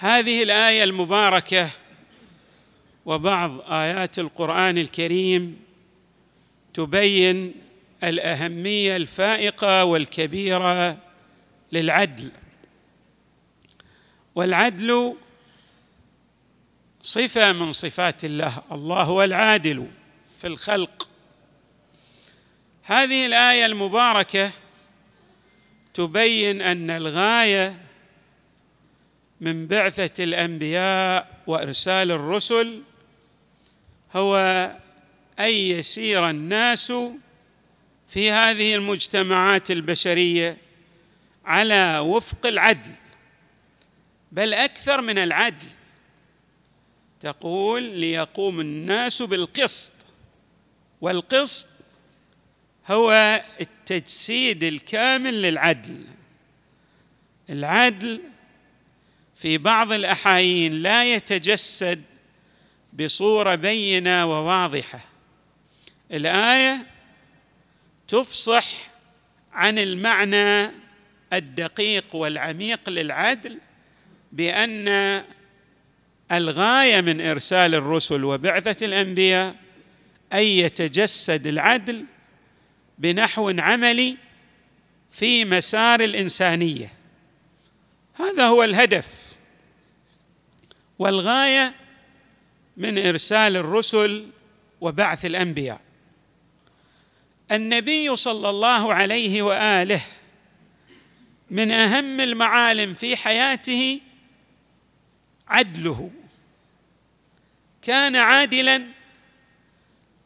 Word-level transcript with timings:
هذه 0.00 0.42
الآية 0.42 0.84
المباركة 0.84 1.70
وبعض 3.06 3.60
آيات 3.72 4.18
القرآن 4.18 4.78
الكريم 4.78 5.60
تبين 6.74 7.54
الأهمية 8.04 8.96
الفائقة 8.96 9.84
والكبيرة 9.84 10.98
للعدل. 11.72 12.32
والعدل 14.34 15.16
صفة 17.02 17.52
من 17.52 17.72
صفات 17.72 18.24
الله 18.24 18.62
الله 18.72 19.02
هو 19.02 19.22
العادل 19.22 19.86
في 20.38 20.46
الخلق. 20.46 21.08
هذه 22.82 23.26
الآية 23.26 23.66
المباركة 23.66 24.50
تبين 25.94 26.62
أن 26.62 26.90
الغاية 26.90 27.87
من 29.40 29.66
بعثة 29.66 30.24
الأنبياء 30.24 31.42
وإرسال 31.46 32.12
الرسل 32.12 32.82
هو 34.16 34.36
أن 35.38 35.50
يسير 35.50 36.30
الناس 36.30 36.92
في 38.08 38.30
هذه 38.30 38.74
المجتمعات 38.74 39.70
البشرية 39.70 40.56
على 41.44 41.98
وفق 41.98 42.46
العدل 42.46 42.90
بل 44.32 44.54
أكثر 44.54 45.00
من 45.00 45.18
العدل. 45.18 45.66
تقول 47.20 47.82
ليقوم 47.82 48.60
الناس 48.60 49.22
بالقسط 49.22 49.92
والقسط 51.00 51.68
هو 52.90 53.42
التجسيد 53.60 54.64
الكامل 54.64 55.42
للعدل. 55.42 56.04
العدل 57.50 58.20
في 59.38 59.58
بعض 59.58 59.92
الأحايين 59.92 60.72
لا 60.72 61.14
يتجسد 61.14 62.02
بصورة 62.92 63.54
بينة 63.54 64.26
وواضحة. 64.26 65.00
الآية 66.12 66.86
تفصح 68.08 68.66
عن 69.52 69.78
المعنى 69.78 70.70
الدقيق 71.32 72.14
والعميق 72.14 72.88
للعدل 72.88 73.58
بأن 74.32 75.24
الغاية 76.32 77.00
من 77.00 77.20
إرسال 77.20 77.74
الرسل 77.74 78.24
وبعثة 78.24 78.86
الأنبياء 78.86 79.54
أن 80.32 80.42
يتجسد 80.42 81.46
العدل 81.46 82.04
بنحو 82.98 83.50
عملي 83.58 84.16
في 85.12 85.44
مسار 85.44 86.00
الإنسانية. 86.00 86.92
هذا 88.14 88.46
هو 88.46 88.64
الهدف 88.64 89.17
والغاية 90.98 91.74
من 92.76 93.06
إرسال 93.06 93.56
الرسل 93.56 94.30
وبعث 94.80 95.24
الأنبياء. 95.24 95.80
النبي 97.52 98.16
صلى 98.16 98.50
الله 98.50 98.94
عليه 98.94 99.42
وآله 99.42 100.02
من 101.50 101.70
أهم 101.70 102.20
المعالم 102.20 102.94
في 102.94 103.16
حياته 103.16 104.00
عدله. 105.48 106.10
كان 107.82 108.16
عادلا 108.16 108.86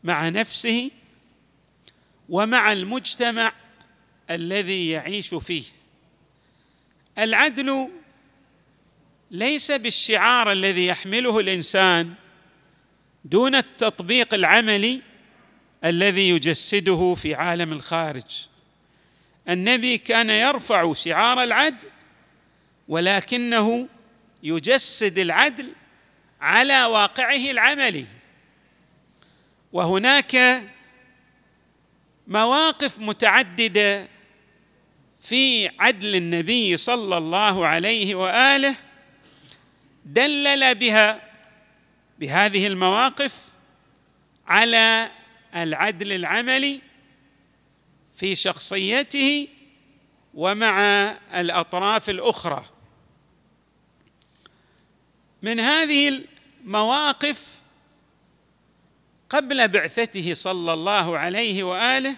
مع 0.05 0.29
نفسه 0.29 0.91
ومع 2.29 2.73
المجتمع 2.73 3.53
الذي 4.31 4.91
يعيش 4.91 5.35
فيه. 5.35 5.65
العدل 7.19 7.89
ليس 9.33 9.71
بالشعار 9.71 10.53
الذي 10.53 10.87
يحمله 10.87 11.39
الإنسان 11.41 12.15
دون 13.25 13.55
التطبيق 13.55 14.35
العملي 14.35 15.03
الذي 15.85 16.29
يجسده 16.29 17.15
في 17.15 17.35
عالم 17.35 17.73
الخارج. 17.73 18.47
النبي 19.49 19.99
كان 19.99 20.31
يرفع 20.31 20.93
شعار 20.93 21.43
العدل 21.43 21.89
ولكنه 22.89 23.89
يجسد 24.43 25.19
العدل 25.19 25.73
على 26.41 26.85
واقعه 26.85 27.51
العملي. 27.51 28.07
وهناك 29.73 30.63
مواقف 32.27 32.99
متعددة 32.99 34.09
في 35.21 35.71
عدل 35.79 36.17
النبي 36.17 36.77
صلى 36.77 37.19
الله 37.19 37.67
عليه 37.67 38.15
وآله 38.15 38.92
دلل 40.05 40.75
بها 40.75 41.21
بهذه 42.19 42.67
المواقف 42.67 43.49
على 44.47 45.11
العدل 45.57 46.13
العملي 46.13 46.81
في 48.17 48.37
شخصيته 48.37 49.49
ومع 50.35 50.81
الأطراف 51.35 52.11
الأخرى. 52.11 52.65
من 55.43 55.61
هذه 55.61 56.25
المواقف 56.65 57.63
قبل 59.31 59.69
بعثته 59.69 60.35
صلى 60.35 60.73
الله 60.73 61.19
عليه 61.19 61.63
وآله 61.63 62.17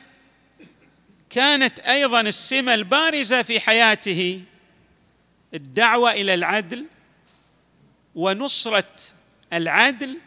كانت 1.30 1.80
أيضا 1.80 2.20
السمة 2.20 2.74
البارزة 2.74 3.42
في 3.42 3.60
حياته 3.60 4.42
الدعوة 5.54 6.12
إلى 6.12 6.34
العدل 6.34 6.86
ونصرة 8.14 8.90
العدل 9.52 10.18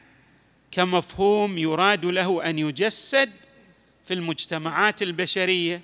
كمفهوم 0.72 1.58
يراد 1.58 2.06
له 2.06 2.50
أن 2.50 2.60
يجسد 2.60 3.32
في 4.06 4.14
المجتمعات 4.14 5.02
البشرية 5.02 5.82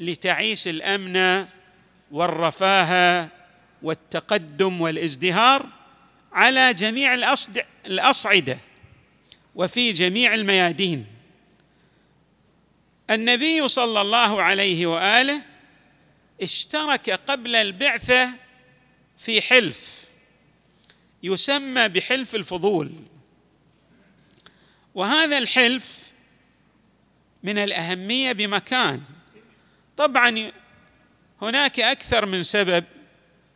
لتعيش 0.00 0.68
الأمن 0.68 1.46
والرفاه 2.10 3.28
والتقدم 3.82 4.80
والازدهار 4.80 5.66
على 6.32 6.74
جميع 6.74 7.14
الأصعدة 7.86 8.58
وفي 9.54 9.92
جميع 9.92 10.34
الميادين. 10.34 11.06
النبي 13.10 13.68
صلى 13.68 14.00
الله 14.00 14.42
عليه 14.42 14.86
وآله 14.86 15.42
اشترك 16.42 17.10
قبل 17.10 17.56
البعثة 17.56 18.30
في 19.18 19.40
حلف 19.42 19.99
يسمى 21.22 21.88
بحلف 21.88 22.34
الفضول. 22.34 22.92
وهذا 24.94 25.38
الحلف 25.38 26.12
من 27.42 27.58
الأهمية 27.58 28.32
بمكان. 28.32 29.02
طبعا 29.96 30.52
هناك 31.42 31.80
أكثر 31.80 32.26
من 32.26 32.42
سبب 32.42 32.84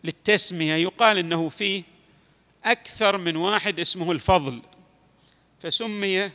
للتسمية. 0.05 0.75
يقال 0.75 1.19
إنه 1.19 1.49
فيه 1.49 1.83
أكثر 2.65 3.17
من 3.17 3.37
واحد 3.37 3.81
اسمه 3.81 4.13
الفضل 4.13 4.63
فسمي 5.63 6.31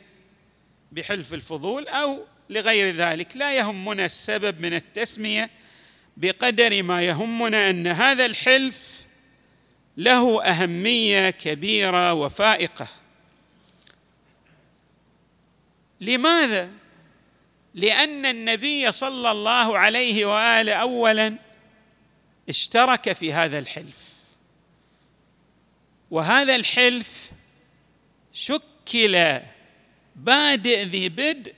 بحلف 0.91 1.33
الفضول 1.33 1.87
أو 1.87 2.25
لغير 2.49 2.95
ذلك. 2.95 3.37
لا 3.37 3.53
يهمنا 3.53 4.05
السبب 4.05 4.61
من 4.61 4.73
التسمية 4.73 5.49
بقدر 6.17 6.83
ما 6.83 7.01
يهمنا 7.01 7.69
أن 7.69 7.87
هذا 7.87 8.25
الحلف 8.25 9.05
له 9.99 10.43
أهمية 10.43 11.29
كبيرة 11.29 12.13
وفائقة. 12.13 12.87
لماذا؟ 16.01 16.69
لأن 17.73 18.25
النبي 18.25 18.91
صلى 18.91 19.31
الله 19.31 19.77
عليه 19.77 20.25
وآله 20.25 20.73
اولا 20.73 21.35
اشترك 22.49 23.13
في 23.13 23.33
هذا 23.33 23.59
الحلف. 23.59 24.09
وهذا 26.11 26.55
الحلف 26.55 27.31
شكل 28.33 29.39
بادئ 30.15 30.83
ذي 30.83 31.09
بدء 31.09 31.53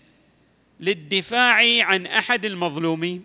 للدفاع 0.80 1.86
عن 1.86 2.06
أحد 2.06 2.46
المظلومين. 2.46 3.24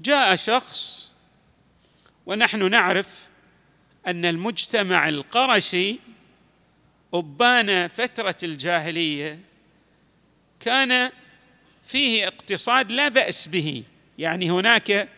جاء 0.00 0.36
شخص 0.36 1.10
ونحن 2.26 2.70
نعرف 2.70 3.29
أن 4.06 4.24
المجتمع 4.24 5.08
القرشي 5.08 5.98
أبان 7.14 7.88
فترة 7.88 8.36
الجاهلية 8.42 9.38
كان 10.60 11.10
فيه 11.86 12.26
اقتصاد 12.26 12.92
لا 12.92 13.08
بأس 13.08 13.48
به. 13.48 13.82
يعني 14.18 14.50
هناك 14.50 15.08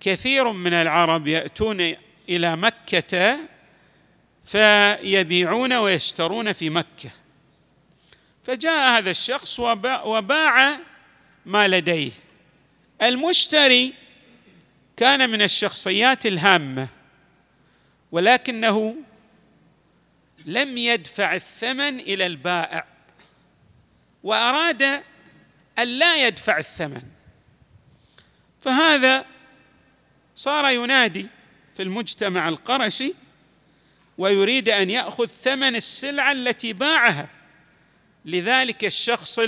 كثير 0.00 0.52
من 0.52 0.72
العرب 0.72 1.26
يأتون 1.26 1.94
إلى 2.28 2.56
مكة 2.56 3.38
فيبيعون 4.44 5.72
ويشترون 5.72 6.52
في 6.52 6.70
مكة. 6.70 7.10
فجاء 8.42 8.98
هذا 8.98 9.10
الشخص 9.10 9.60
وباع 10.04 10.78
ما 11.46 11.68
لديه. 11.68 12.10
المشتري 13.02 13.94
كان 14.96 15.30
من 15.30 15.42
الشخصيات 15.42 16.26
الهامة. 16.26 16.88
ولكنه 18.14 18.96
لم 20.46 20.78
يدفع 20.78 21.34
الثمن 21.34 22.00
إلى 22.00 22.26
البائع 22.26 22.86
وأراد 24.22 24.82
أن 25.78 25.88
لا 25.88 26.26
يدفع 26.26 26.58
الثمن. 26.58 27.02
فهذا 28.60 29.26
صار 30.34 30.70
ينادي 30.70 31.26
في 31.76 31.82
المجتمع 31.82 32.48
القرشي 32.48 33.14
ويريد 34.18 34.68
أن 34.68 34.90
يأخذ 34.90 35.26
ثمن 35.26 35.76
السلعة 35.76 36.32
التي 36.32 36.72
باعها 36.72 37.28
لذلك 38.24 38.84
الشخص 38.84 39.40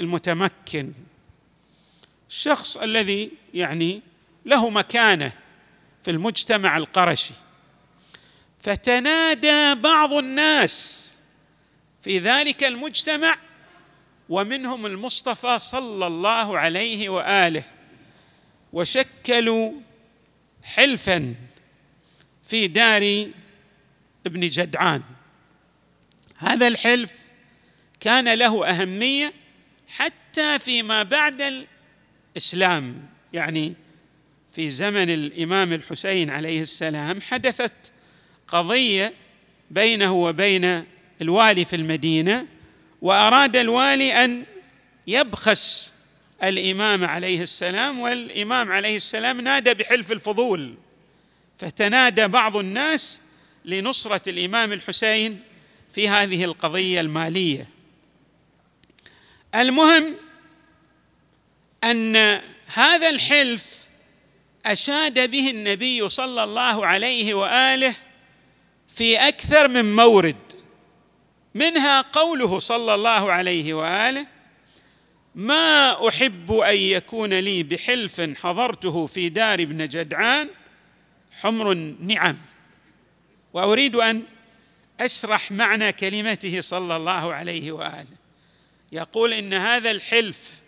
المتمكن. 0.00 0.92
الشخص 2.28 2.76
الذي 2.76 3.30
يعني 3.54 4.02
له 4.44 4.70
مكانة 4.70 5.39
المجتمع 6.10 6.76
القرشي. 6.76 7.34
فتنادى 8.60 9.74
بعض 9.74 10.12
الناس 10.12 11.06
في 12.02 12.18
ذلك 12.18 12.64
المجتمع 12.64 13.36
ومنهم 14.28 14.86
المصطفى 14.86 15.58
صلى 15.58 16.06
الله 16.06 16.58
عليه 16.58 17.08
وآله 17.08 17.64
وشكلوا 18.72 19.72
حلفا 20.62 21.34
في 22.44 22.66
دار 22.66 23.30
ابن 24.26 24.40
جدعان. 24.40 25.02
هذا 26.36 26.68
الحلف 26.68 27.18
كان 28.00 28.34
له 28.34 28.66
أهمية 28.66 29.32
حتى 29.88 30.58
فيما 30.58 31.02
بعد 31.02 31.66
الإسلام 32.36 33.06
يعني 33.32 33.74
في 34.52 34.68
زمن 34.68 35.10
الإمام 35.10 35.72
الحسين 35.72 36.30
عليه 36.30 36.62
السلام 36.62 37.20
حدثت 37.20 37.92
قضية 38.46 39.14
بينه 39.70 40.12
وبين 40.12 40.84
الوالي 41.22 41.64
في 41.64 41.76
المدينة 41.76 42.46
وأراد 43.02 43.56
الوالي 43.56 44.24
أن 44.24 44.44
يبخس 45.06 45.94
الإمام 46.42 47.04
عليه 47.04 47.42
السلام 47.42 48.00
والإمام 48.00 48.72
عليه 48.72 48.96
السلام 48.96 49.40
نادى 49.40 49.74
بحلف 49.74 50.12
الفضول. 50.12 50.74
فتنادى 51.58 52.28
بعض 52.28 52.56
الناس 52.56 53.20
لنصرة 53.64 54.30
الإمام 54.30 54.72
الحسين 54.72 55.42
في 55.94 56.08
هذه 56.08 56.44
القضية 56.44 57.00
المالية. 57.00 57.68
المهم 59.54 60.16
أن 61.84 62.16
هذا 62.66 63.10
الحلف 63.10 63.79
أشاد 64.66 65.30
به 65.30 65.50
النبي 65.50 66.08
صلى 66.08 66.44
الله 66.44 66.86
عليه 66.86 67.34
وآله 67.34 67.96
في 68.88 69.16
أكثر 69.16 69.68
من 69.68 69.96
مورد 69.96 70.36
منها 71.54 72.00
قوله 72.00 72.58
صلى 72.58 72.94
الله 72.94 73.32
عليه 73.32 73.74
وآله 73.74 74.26
ما 75.34 76.08
أحب 76.08 76.52
أن 76.52 76.76
يكون 76.76 77.34
لي 77.34 77.62
بحلف 77.62 78.20
حضرته 78.20 79.06
في 79.06 79.28
دار 79.28 79.60
ابن 79.60 79.88
جدعان 79.88 80.48
حمر 81.40 81.72
النعم. 81.72 82.38
وأريد 83.52 83.96
أن 83.96 84.22
أشرح 85.00 85.52
معنى 85.52 85.92
كلمته 85.92 86.60
صلى 86.60 86.96
الله 86.96 87.34
عليه 87.34 87.72
وآله. 87.72 88.20
يقول 88.92 89.32
إن 89.32 89.54
هذا 89.54 89.90
الحلف 89.90 90.62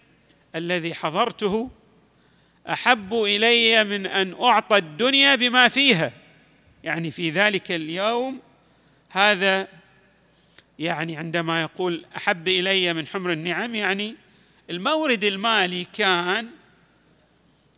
الذي 0.55 0.95
حضرته 0.95 1.71
أحب 2.69 3.15
إلي 3.15 3.85
من 3.85 4.07
أن 4.07 4.35
أعطى 4.43 4.77
الدنيا 4.77 5.35
بما 5.35 5.69
فيها. 5.69 6.13
يعني 6.85 7.11
في 7.11 7.31
ذلك 7.31 7.73
اليوم 7.73 8.41
هذا 9.09 9.69
يعني 10.79 11.17
عندما 11.17 11.61
يقول 11.61 12.05
أحب 12.17 12.49
إلي 12.49 12.93
من 12.93 13.07
حمر 13.07 13.33
النعم 13.33 13.75
يعني 13.75 14.17
المورد 14.71 15.25
المالي 15.25 15.85
كان 15.85 16.49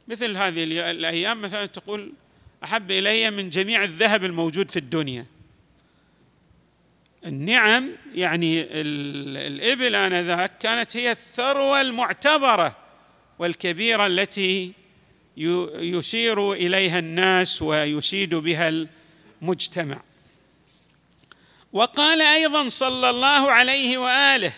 مثل 0.09 0.37
هذه 0.37 0.65
الأيام 0.65 1.43
مثلا 1.43 1.67
تقول 1.67 2.13
أحب 2.65 2.91
إلي 2.91 3.31
من 3.31 3.49
جميع 3.49 3.85
الذهب 3.85 4.25
الموجود 4.25 4.71
في 4.71 4.79
الدنيا. 4.79 5.27
النعم 7.27 7.91
يعني 8.15 8.67
الإبل 9.47 9.95
آنذاك 9.95 10.59
كانت 10.59 10.97
هي 10.97 11.11
الثروة 11.11 11.81
المعتبرة. 11.81 12.84
والكبيرة 13.39 14.07
التي 14.07 14.73
يشير 15.37 16.53
إليها 16.53 16.99
الناس 16.99 17.63
ويشيد 17.63 18.35
بها 18.35 18.87
المجتمع. 19.43 20.03
وقال 21.73 22.23
أيضا 22.23 22.69
صلى 22.69 23.11
الله 23.11 23.51
عليه 23.51 23.99
وآله 23.99 24.53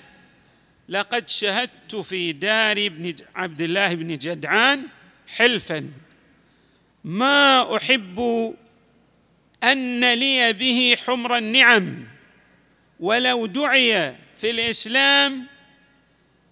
لقد 0.88 1.28
شهدت 1.28 1.97
في 1.97 2.33
دار 2.33 2.76
ابن 2.87 3.14
عبد 3.35 3.61
الله 3.61 3.95
بن 3.95 4.18
جدعان 4.18 4.83
حلفا. 5.37 5.90
ما 7.04 7.76
أحب 7.76 8.54
أن 9.64 10.14
لي 10.14 10.52
به 10.52 10.97
حمر 11.06 11.38
النعم 11.38 12.04
ولو 13.00 13.47
دعي 13.47 14.16
في 14.38 14.50
الإسلام 14.50 15.47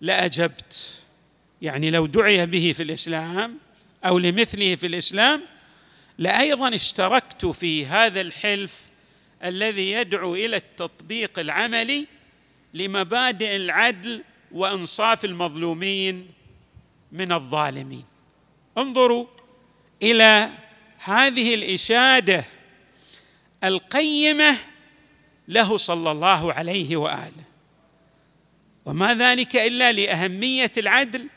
لأجبت. 0.01 1.04
يعني 1.65 1.91
لو 1.91 2.07
دعي 2.07 2.47
به 2.47 2.73
في 2.77 2.83
الإسلام 2.83 3.59
أو 4.05 4.19
لمثله 4.19 4.75
في 4.75 4.87
الإسلام 4.87 5.43
لايضا 6.19 6.75
اشتركت 6.75 7.47
في 7.47 7.87
هذا 7.87 8.21
الحلف 8.21 8.81
الذي 9.45 9.93
يدعو 9.93 10.35
إلى 10.35 10.57
التطبيق 10.57 11.39
العملي 11.39 12.07
لمبادئ 12.75 13.57
العدل 13.57 14.23
وإنصاف 14.53 15.25
المظلومين 15.25 16.29
من 17.13 17.33
الظالمين. 17.33 18.05
انظروا 18.79 19.27
إلى 20.03 20.51
هذه 20.99 21.55
الإشادة 21.55 22.45
القيمة 23.65 24.57
له 25.49 25.77
صلى 25.77 26.11
الله 26.11 26.53
عليه 26.53 26.97
وآله. 26.97 27.45
وما 28.85 29.15
ذلك 29.15 29.57
إلا 29.57 29.93
لأهمية 29.93 30.73
العدل 30.79 31.29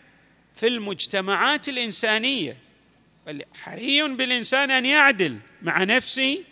في 0.57 0.67
المجتمعات 0.67 1.69
الإنسانية. 1.69 2.57
حري 3.53 4.03
بالإنسان 4.03 4.71
أن 4.71 4.85
يعدل 4.85 5.37
مع 5.61 5.83
نفسه 5.83 6.43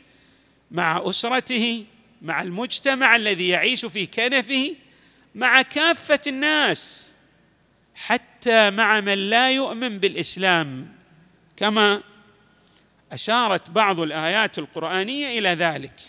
مع 0.71 1.09
أسرته 1.09 1.85
مع 2.21 2.41
المجتمع 2.41 3.15
الذي 3.15 3.47
يعيش 3.47 3.85
في 3.85 4.05
كنفه 4.05 4.75
مع 5.35 5.62
كافة 5.62 6.19
الناس 6.27 7.12
حتى 7.95 8.71
مع 8.71 9.01
من 9.01 9.29
لا 9.29 9.51
يؤمن 9.51 10.00
بالإسلام. 10.00 10.95
كما 11.57 12.01
أشارت 13.12 13.69
بعض 13.69 14.00
الآيات 14.00 14.59
القرآنية 14.59 15.39
إلى 15.39 15.50
ذلك. 15.50 16.00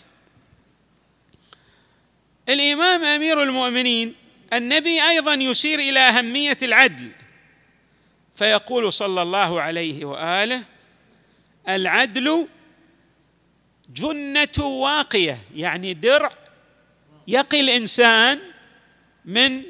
الإمام 2.49 3.03
أمير 3.03 3.43
المؤمنين 3.43 4.15
النبي 4.53 5.01
أيضا 5.09 5.33
يشير 5.33 5.79
إلى 5.79 5.99
أهمية 5.99 6.57
العدل. 6.63 7.11
فيقول 8.37 8.93
صلى 8.93 9.21
الله 9.21 9.61
عليه 9.61 10.05
وآله 10.05 10.63
العدل 11.69 12.47
جنة 13.89 14.65
واقية 14.65 15.41
يعني 15.55 15.93
درع 15.93 16.31
يقي 17.27 17.59
الإنسان 17.59 18.39
من 19.25 19.63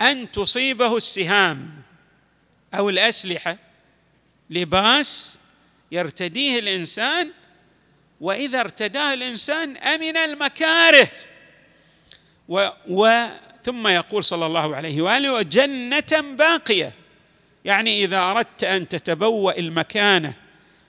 أن 0.00 0.30
تصيبه 0.30 0.96
السهام 0.96 1.82
أو 2.74 2.90
الأسلحة. 2.90 3.56
لباس 4.50 5.38
يرتديه 5.92 6.58
الإنسان 6.58 7.30
وإذا 8.20 8.60
ارتداه 8.60 9.14
الإنسان 9.14 9.76
أمن 9.76 10.16
المكاره. 10.16 11.08
و, 12.48 12.68
و 12.88 13.26
ثم 13.62 13.88
يقول 13.88 14.24
صلى 14.24 14.46
الله 14.46 14.76
عليه 14.76 15.02
وآله 15.02 15.32
وجنة 15.32 16.36
باقية. 16.38 17.05
يعني 17.66 18.04
إذا 18.04 18.18
أردت 18.18 18.64
أن 18.64 18.88
تتبوأ 18.88 19.58
المكانه 19.58 20.32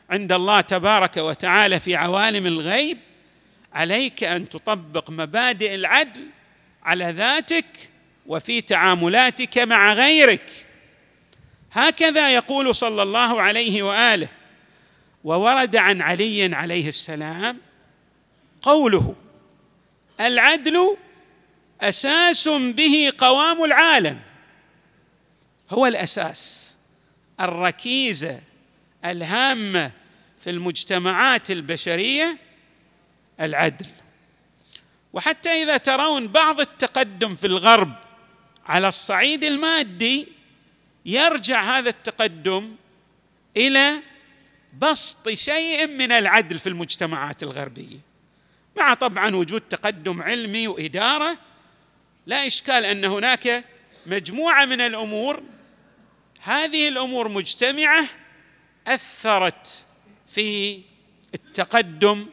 عند 0.09 0.31
الله 0.31 0.61
تبارك 0.61 1.17
وتعالى 1.17 1.79
في 1.79 1.95
عوالم 1.95 2.45
الغيب 2.45 2.97
عليك 3.73 4.23
أن 4.23 4.49
تطبق 4.49 5.09
مبادئ 5.09 5.75
العدل 5.75 6.27
على 6.83 7.11
ذاتك 7.11 7.65
وفي 8.25 8.61
تعاملاتك 8.61 9.57
مع 9.57 9.93
غيرك. 9.93 10.65
هكذا 11.71 12.29
يقول 12.29 12.75
صلى 12.75 13.03
الله 13.03 13.41
عليه 13.41 13.83
وآله 13.83 14.29
وورد 15.23 15.75
عن 15.75 16.01
علي 16.01 16.55
عليه 16.55 16.89
السلام 16.89 17.57
قوله 18.61 19.15
العدل 20.19 20.97
أساس 21.81 22.47
به 22.49 23.11
قوام 23.17 23.63
العالم. 23.63 24.26
هو 25.71 25.85
الأساس. 25.85 26.75
الركيزة 27.39 28.39
الهامة 29.05 29.91
في 30.39 30.49
المجتمعات 30.49 31.51
البشرية 31.51 32.37
العدل. 33.41 33.85
وحتى 35.13 35.49
إذا 35.49 35.77
ترون 35.77 36.27
بعض 36.27 36.59
التقدم 36.59 37.35
في 37.35 37.47
الغرب 37.47 37.93
على 38.65 38.87
الصعيد 38.87 39.43
المادي 39.43 40.27
يرجع 41.05 41.77
هذا 41.77 41.89
التقدم 41.89 42.75
إلى 43.57 43.93
بسط 44.81 45.29
شيء 45.29 45.87
من 45.87 46.11
العدل 46.11 46.59
في 46.59 46.69
المجتمعات 46.69 47.43
الغربية. 47.43 47.97
مع 48.77 48.93
طبعا 48.93 49.35
وجود 49.35 49.61
تقدم 49.61 50.21
علمي 50.21 50.67
وإدارة 50.67 51.37
لا 52.25 52.47
إشكال 52.47 52.85
أن 52.85 53.05
هناك 53.05 53.65
مجموعة 54.05 54.65
من 54.65 54.81
الأمور 54.81 55.43
هذه 56.39 56.87
الأمور 56.87 57.27
مجتمعة 57.27 58.05
أثرت 58.87 59.85
في 60.27 60.79
التقدم 61.33 62.25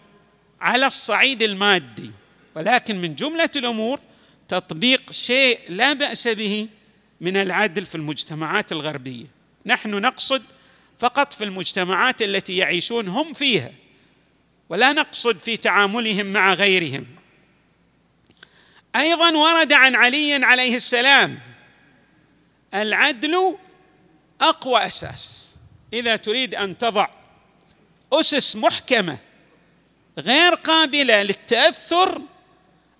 على 0.60 0.86
الصعيد 0.86 1.42
المادي 1.42 2.10
ولكن 2.54 3.00
من 3.00 3.14
جملة 3.14 3.50
الأمور 3.56 4.00
تطبيق 4.48 5.12
شيء 5.12 5.58
لا 5.68 5.92
بأس 5.92 6.28
به 6.28 6.68
من 7.20 7.36
العدل 7.36 7.86
في 7.86 7.94
المجتمعات 7.94 8.72
الغربية. 8.72 9.26
نحن 9.66 9.90
نقصد 9.90 10.42
فقط 10.98 11.32
في 11.32 11.44
المجتمعات 11.44 12.22
التي 12.22 12.56
يعيشون 12.56 13.08
هم 13.08 13.32
فيها 13.32 13.72
ولا 14.68 14.92
نقصد 14.92 15.38
في 15.38 15.56
تعاملهم 15.56 16.26
مع 16.26 16.54
غيرهم. 16.54 17.06
أيضا 18.96 19.36
ورد 19.36 19.72
عن 19.72 19.94
علي 19.96 20.34
عليه 20.34 20.76
السلام 20.76 21.38
العدل 22.74 23.56
أقوى 24.48 24.86
أساس. 24.86 25.54
إذا 25.92 26.16
تريد 26.16 26.54
أن 26.54 26.78
تضع 26.78 27.08
أسس 28.12 28.56
محكمة 28.56 29.18
غير 30.18 30.54
قابلة 30.54 31.22
للتأثر 31.22 32.22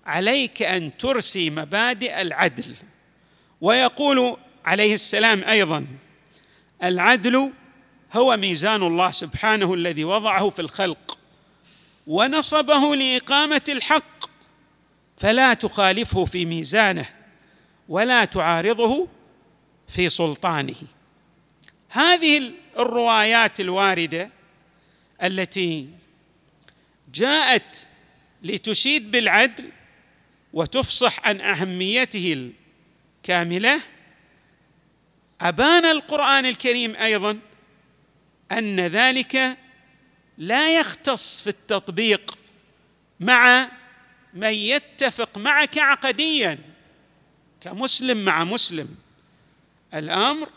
عليك 0.05 0.61
أن 0.61 0.97
ترسي 0.97 1.49
مبادئ 1.49 2.21
العدل. 2.21 2.75
ويقول 3.61 4.37
عليه 4.65 4.93
السلام 4.93 5.43
أيضا 5.43 5.85
العدل 6.83 7.53
هو 8.13 8.37
ميزان 8.37 8.83
الله 8.83 9.11
سبحانه 9.11 9.73
الذي 9.73 10.03
وضعه 10.03 10.49
في 10.49 10.59
الخلق 10.59 11.17
ونصبه 12.07 12.95
لإقامة 12.95 13.61
الحق. 13.69 14.25
فلا 15.17 15.53
تخالفه 15.53 16.25
في 16.25 16.45
ميزانه 16.45 17.05
ولا 17.89 18.25
تعارضه 18.25 19.07
في 19.87 20.09
سلطانه. 20.09 20.75
هذه 21.95 22.51
الروايات 22.79 23.59
الواردة 23.59 24.29
التي 25.23 25.89
جاءت 27.13 27.87
لتشيد 28.43 29.11
بالعدل 29.11 29.69
وتفصح 30.53 31.27
عن 31.27 31.41
أهميته 31.41 32.51
الكاملة 33.23 33.81
أبان 35.41 35.85
القرآن 35.85 36.45
الكريم 36.45 36.95
أيضا 36.95 37.39
أن 38.51 38.79
ذلك 38.79 39.57
لا 40.37 40.79
يختص 40.79 41.41
في 41.41 41.49
التطبيق 41.49 42.37
مع 43.19 43.69
من 44.33 44.53
يتفق 44.53 45.37
معك 45.37 45.77
عقديا 45.77 46.59
كمسلم 47.61 48.25
مع 48.25 48.43
مسلم. 48.43 48.95
الأمر 49.93 50.49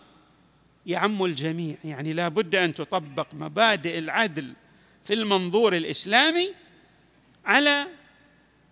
يعم 0.88 1.24
الجميع. 1.24 1.76
يعني 1.84 2.12
لا 2.12 2.28
بد 2.28 2.54
أن 2.54 2.74
تطبق 2.74 3.26
مبادئ 3.32 3.98
العدل 3.98 4.52
في 5.04 5.14
المنظور 5.14 5.76
الإسلامي 5.76 6.54
على 7.44 7.86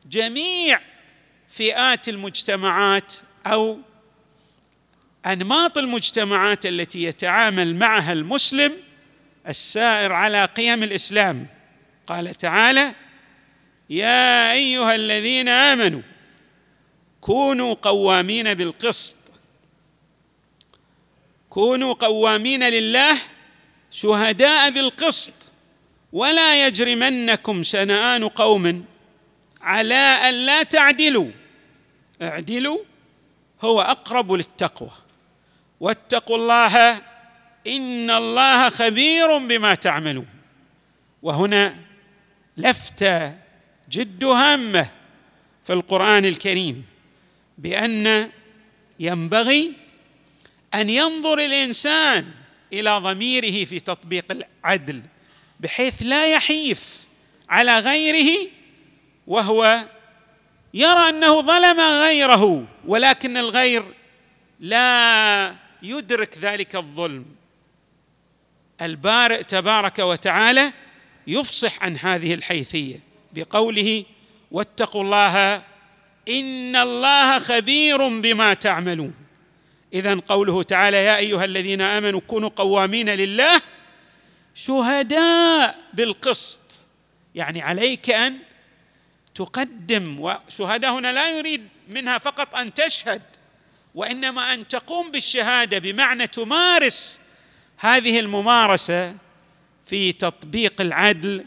جميع 0.06 0.80
فئات 1.48 2.08
المجتمعات 2.08 3.14
أو 3.46 3.78
أنماط 5.26 5.78
المجتمعات 5.78 6.66
التي 6.66 7.02
يتعامل 7.02 7.76
معها 7.76 8.12
المسلم 8.12 8.72
السائر 9.48 10.12
على 10.12 10.44
قيم 10.44 10.82
الإسلام. 10.82 11.46
قال 12.06 12.34
تعالى 12.34 12.94
يا 13.90 14.52
أيها 14.52 14.94
الذين 14.94 15.48
آمنوا 15.48 16.02
كونوا 17.20 17.74
قوامين 17.74 18.54
بالقسط 18.54 19.16
كونوا 21.56 21.92
قوامين 21.92 22.64
لله 22.64 23.18
شهداء 23.90 24.70
بالقسط 24.70 25.32
ولا 26.12 26.66
يجرمنكم 26.66 27.62
شنآن 27.62 28.28
قوم 28.28 28.84
على 29.60 29.94
أن 29.94 30.34
لا 30.34 30.62
تعدلوا. 30.62 31.30
اعدلوا 32.22 32.78
هو 33.62 33.80
أقرب 33.80 34.32
للتقوى. 34.32 34.90
واتقوا 35.80 36.36
الله 36.36 37.02
إن 37.66 38.10
الله 38.10 38.68
خبير 38.68 39.38
بما 39.38 39.74
تعملون. 39.74 40.28
وهنا 41.22 41.76
لفتة 42.56 43.34
جد 43.90 44.24
هامة 44.24 44.88
في 45.64 45.72
القرآن 45.72 46.24
الكريم 46.24 46.84
بأن 47.58 48.30
ينبغي 49.00 49.85
أن 50.74 50.90
ينظر 50.90 51.38
الإنسان 51.38 52.26
إلى 52.72 52.98
ضميره 52.98 53.64
في 53.64 53.80
تطبيق 53.80 54.24
العدل 54.30 55.02
بحيث 55.60 55.94
لا 56.02 56.26
يحيف 56.26 57.00
على 57.48 57.78
غيره 57.78 58.50
وهو 59.26 59.84
يرى 60.74 61.08
أنه 61.08 61.40
ظلم 61.40 61.80
غيره 61.80 62.66
ولكن 62.86 63.36
الغير 63.36 63.84
لا 64.60 65.56
يدرك 65.82 66.38
ذلك 66.38 66.76
الظلم. 66.76 67.24
البارئ 68.82 69.42
تبارك 69.42 69.98
وتعالى 69.98 70.72
يفصح 71.26 71.82
عن 71.82 71.98
هذه 71.98 72.34
الحيثية 72.34 73.00
بقوله 73.32 74.04
واتقوا 74.50 75.02
الله 75.02 75.62
إن 76.28 76.76
الله 76.76 77.38
خبير 77.38 78.08
بما 78.08 78.54
تعملون 78.54 79.25
اذا 79.98 80.14
قوله 80.28 80.62
تعالى 80.62 81.04
يا 81.04 81.16
أيها 81.16 81.44
الذين 81.44 81.80
آمنوا 81.80 82.20
كونوا 82.20 82.48
قوامين 82.48 83.10
لله 83.10 83.60
شهداء 84.54 85.78
بالقسط. 85.94 86.60
يعني 87.34 87.62
عليك 87.62 88.10
أن 88.10 88.38
تقدم 89.34 90.20
وشهداء 90.20 90.92
هنا 90.92 91.12
لا 91.12 91.38
يريد 91.38 91.68
منها 91.88 92.18
فقط 92.18 92.54
أن 92.54 92.74
تشهد 92.74 93.22
وإنما 93.94 94.54
أن 94.54 94.68
تقوم 94.68 95.10
بالشهادة 95.10 95.78
بمعنى 95.78 96.26
تمارس 96.26 97.20
هذه 97.78 98.20
الممارسة 98.20 99.14
في 99.86 100.12
تطبيق 100.12 100.80
العدل 100.80 101.44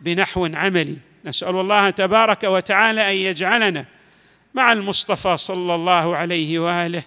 بنحو 0.00 0.46
عملي. 0.46 0.96
نسأل 1.24 1.56
الله 1.60 1.90
تبارك 1.90 2.44
وتعالى 2.44 3.08
أن 3.08 3.14
يجعلنا 3.14 3.86
مع 4.54 4.72
المصطفى 4.72 5.36
صلى 5.36 5.74
الله 5.74 6.16
عليه 6.16 6.58
وآله. 6.58 7.02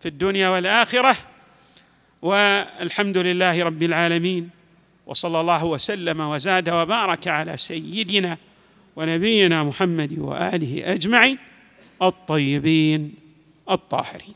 في 0.00 0.08
الدنيا 0.08 0.48
والآخرة 0.48 1.16
والحمد 2.22 3.16
لله 3.16 3.64
رب 3.64 3.82
العالمين 3.82 4.50
وصلى 5.06 5.40
الله 5.40 5.64
وسلم 5.64 6.20
وزاد 6.20 6.68
وبارك 6.68 7.28
على 7.28 7.56
سيدنا 7.56 8.38
ونبينا 8.96 9.64
محمد 9.64 10.18
وآله 10.18 10.92
أجمعين 10.92 11.38
الطيبين 12.02 13.14
الطاهرين. 13.70 14.34